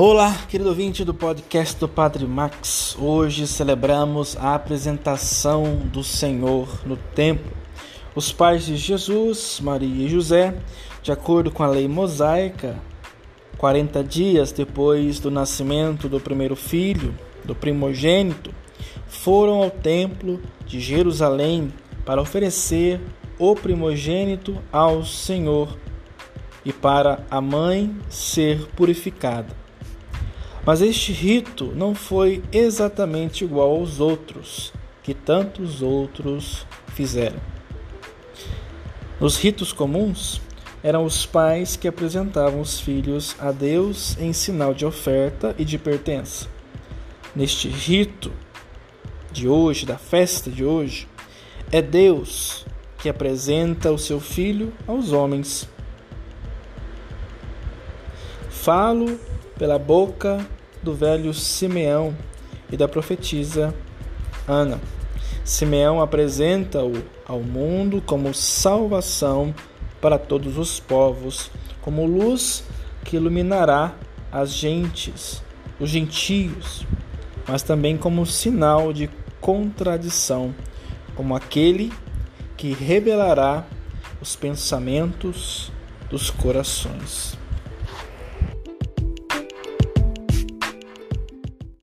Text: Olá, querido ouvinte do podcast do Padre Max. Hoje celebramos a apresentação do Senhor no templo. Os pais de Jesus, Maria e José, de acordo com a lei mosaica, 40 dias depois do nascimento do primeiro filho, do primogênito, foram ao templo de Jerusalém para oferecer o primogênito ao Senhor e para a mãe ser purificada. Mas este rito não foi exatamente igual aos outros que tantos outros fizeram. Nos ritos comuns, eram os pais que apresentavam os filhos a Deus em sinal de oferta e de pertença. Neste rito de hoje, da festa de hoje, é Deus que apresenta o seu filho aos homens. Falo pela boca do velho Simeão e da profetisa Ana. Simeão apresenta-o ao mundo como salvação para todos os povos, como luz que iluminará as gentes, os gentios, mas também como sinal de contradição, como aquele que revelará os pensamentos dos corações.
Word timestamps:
Olá, 0.00 0.32
querido 0.48 0.68
ouvinte 0.68 1.04
do 1.04 1.12
podcast 1.12 1.76
do 1.76 1.88
Padre 1.88 2.24
Max. 2.24 2.96
Hoje 3.00 3.48
celebramos 3.48 4.36
a 4.36 4.54
apresentação 4.54 5.74
do 5.86 6.04
Senhor 6.04 6.68
no 6.86 6.96
templo. 6.96 7.50
Os 8.14 8.30
pais 8.30 8.64
de 8.64 8.76
Jesus, 8.76 9.58
Maria 9.60 10.06
e 10.06 10.08
José, 10.08 10.54
de 11.02 11.10
acordo 11.10 11.50
com 11.50 11.64
a 11.64 11.66
lei 11.66 11.88
mosaica, 11.88 12.80
40 13.56 14.04
dias 14.04 14.52
depois 14.52 15.18
do 15.18 15.32
nascimento 15.32 16.08
do 16.08 16.20
primeiro 16.20 16.54
filho, 16.54 17.12
do 17.44 17.52
primogênito, 17.52 18.54
foram 19.08 19.64
ao 19.64 19.68
templo 19.68 20.40
de 20.64 20.78
Jerusalém 20.78 21.72
para 22.06 22.22
oferecer 22.22 23.00
o 23.36 23.52
primogênito 23.56 24.62
ao 24.70 25.04
Senhor 25.04 25.76
e 26.64 26.72
para 26.72 27.26
a 27.28 27.40
mãe 27.40 27.96
ser 28.08 28.64
purificada. 28.76 29.66
Mas 30.68 30.82
este 30.82 31.12
rito 31.12 31.72
não 31.74 31.94
foi 31.94 32.42
exatamente 32.52 33.42
igual 33.42 33.70
aos 33.70 34.00
outros 34.00 34.70
que 35.02 35.14
tantos 35.14 35.80
outros 35.80 36.66
fizeram. 36.88 37.38
Nos 39.18 39.38
ritos 39.38 39.72
comuns, 39.72 40.42
eram 40.82 41.06
os 41.06 41.24
pais 41.24 41.74
que 41.74 41.88
apresentavam 41.88 42.60
os 42.60 42.78
filhos 42.78 43.34
a 43.38 43.50
Deus 43.50 44.14
em 44.18 44.30
sinal 44.34 44.74
de 44.74 44.84
oferta 44.84 45.54
e 45.58 45.64
de 45.64 45.78
pertença. 45.78 46.46
Neste 47.34 47.66
rito 47.70 48.30
de 49.32 49.48
hoje, 49.48 49.86
da 49.86 49.96
festa 49.96 50.50
de 50.50 50.66
hoje, 50.66 51.08
é 51.72 51.80
Deus 51.80 52.66
que 52.98 53.08
apresenta 53.08 53.90
o 53.90 53.96
seu 53.96 54.20
filho 54.20 54.70
aos 54.86 55.12
homens. 55.12 55.66
Falo 58.50 59.18
pela 59.58 59.78
boca 59.78 60.46
do 60.82 60.94
velho 60.94 61.32
Simeão 61.34 62.14
e 62.70 62.76
da 62.76 62.88
profetisa 62.88 63.74
Ana. 64.46 64.80
Simeão 65.44 66.00
apresenta-o 66.00 67.02
ao 67.26 67.40
mundo 67.40 68.02
como 68.04 68.34
salvação 68.34 69.54
para 70.00 70.18
todos 70.18 70.58
os 70.58 70.78
povos, 70.78 71.50
como 71.80 72.06
luz 72.06 72.64
que 73.04 73.16
iluminará 73.16 73.94
as 74.30 74.52
gentes, 74.52 75.42
os 75.80 75.88
gentios, 75.88 76.86
mas 77.46 77.62
também 77.62 77.96
como 77.96 78.26
sinal 78.26 78.92
de 78.92 79.08
contradição, 79.40 80.54
como 81.14 81.34
aquele 81.34 81.92
que 82.56 82.72
revelará 82.72 83.64
os 84.20 84.36
pensamentos 84.36 85.72
dos 86.10 86.30
corações. 86.30 87.38